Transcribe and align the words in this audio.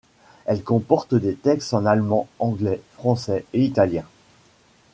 Elle 0.47 0.63
comporte 0.63 1.13
des 1.13 1.35
textes 1.35 1.75
en 1.75 1.85
allemand, 1.85 2.27
anglais, 2.39 2.81
français 2.97 3.45
et 3.53 3.63
italien. 3.63 4.01